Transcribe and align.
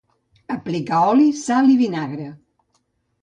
Aplicar 0.53 1.01
oli, 1.09 1.27
sal 1.41 1.69
i 1.73 1.77
vinagre. 1.83 2.27